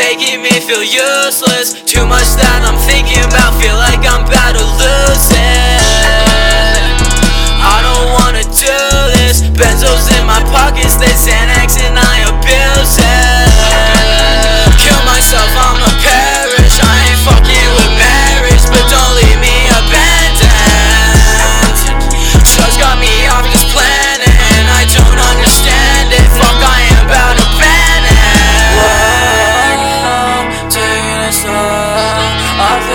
[0.00, 1.76] making me feel useless.
[1.84, 3.99] Too much that I'm thinking about, feel like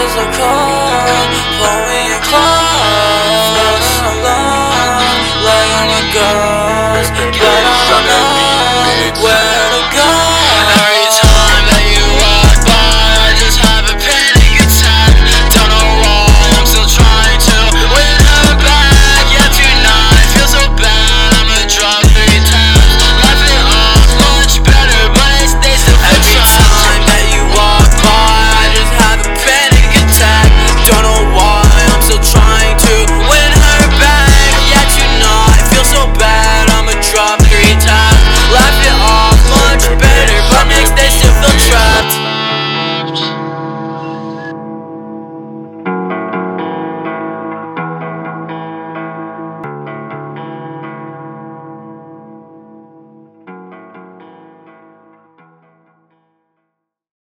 [0.08, 1.26] feel a call
[1.58, 4.66] Pull me in close Alone
[5.46, 7.12] Lying on your ghost.
[7.14, 9.55] But I'm not Where